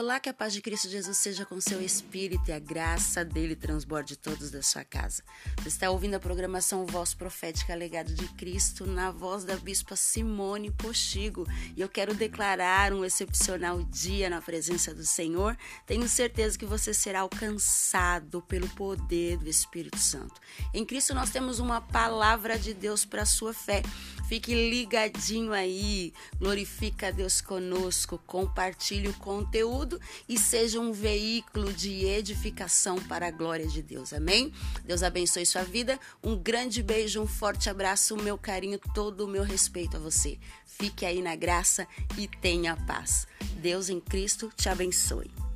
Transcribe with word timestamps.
Olá, 0.00 0.18
que 0.18 0.30
a 0.30 0.32
paz 0.32 0.54
de 0.54 0.62
Cristo 0.62 0.88
Jesus 0.88 1.18
seja 1.18 1.44
com 1.44 1.60
seu 1.60 1.78
espírito 1.82 2.48
e 2.48 2.52
a 2.52 2.58
graça 2.58 3.22
dele 3.22 3.54
transborde 3.54 4.16
todos 4.16 4.50
da 4.50 4.62
sua 4.62 4.82
casa. 4.82 5.22
Você 5.58 5.68
está 5.68 5.90
ouvindo 5.90 6.14
a 6.14 6.18
programação 6.18 6.86
Voz 6.86 7.12
Profética 7.12 7.74
Legado 7.74 8.14
de 8.14 8.26
Cristo 8.28 8.86
na 8.86 9.10
voz 9.10 9.44
da 9.44 9.56
Bispa 9.56 9.96
Simone 9.96 10.70
Postigo 10.70 11.46
e 11.76 11.82
eu 11.82 11.88
quero 11.88 12.14
declarar 12.14 12.94
um 12.94 13.04
excepcional 13.04 13.82
dia 13.82 14.30
na 14.30 14.40
presença 14.40 14.94
do 14.94 15.04
Senhor. 15.04 15.54
Tenho 15.86 16.08
certeza 16.08 16.56
que 16.56 16.64
você 16.64 16.94
será 16.94 17.20
alcançado 17.20 18.40
pelo 18.40 18.70
poder 18.70 19.36
do 19.36 19.50
Espírito 19.50 19.98
Santo. 19.98 20.40
Em 20.72 20.82
Cristo 20.82 21.12
nós 21.12 21.28
temos 21.28 21.58
uma 21.58 21.78
palavra 21.78 22.58
de 22.58 22.72
Deus 22.72 23.04
para 23.04 23.20
a 23.20 23.26
sua 23.26 23.52
fé. 23.52 23.82
Fique 24.30 24.54
ligadinho 24.54 25.52
aí, 25.52 26.14
glorifica 26.38 27.08
a 27.08 27.10
Deus 27.10 27.42
conosco, 27.42 28.16
compartilhe 28.26 29.08
o 29.08 29.14
conteúdo 29.14 29.89
e 30.28 30.38
seja 30.38 30.78
um 30.78 30.92
veículo 30.92 31.72
de 31.72 32.04
edificação 32.04 32.96
para 32.96 33.28
a 33.28 33.30
glória 33.30 33.66
de 33.66 33.82
Deus. 33.82 34.12
Amém? 34.12 34.52
Deus 34.84 35.02
abençoe 35.02 35.46
sua 35.46 35.62
vida. 35.62 35.98
Um 36.22 36.36
grande 36.36 36.82
beijo, 36.82 37.22
um 37.22 37.26
forte 37.26 37.70
abraço, 37.70 38.16
meu 38.16 38.36
carinho, 38.36 38.78
todo 38.94 39.24
o 39.24 39.28
meu 39.28 39.42
respeito 39.42 39.96
a 39.96 40.00
você. 40.00 40.38
Fique 40.66 41.04
aí 41.04 41.22
na 41.22 41.34
graça 41.34 41.86
e 42.16 42.28
tenha 42.28 42.76
paz. 42.76 43.26
Deus 43.56 43.88
em 43.88 44.00
Cristo 44.00 44.50
te 44.56 44.68
abençoe. 44.68 45.49